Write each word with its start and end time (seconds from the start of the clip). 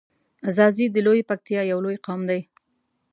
ځاځی 0.55 0.85
د 0.91 0.97
لویی 1.05 1.27
پکتیا 1.29 1.61
یو 1.71 1.79
لوی 1.85 1.97
قوم 2.05 2.21
دی. 2.29 2.41